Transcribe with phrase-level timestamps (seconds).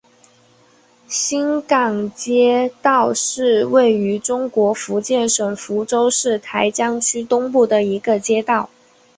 [1.07, 8.71] 新港街道是位于中国福建省福州市台江区东部的一个街道。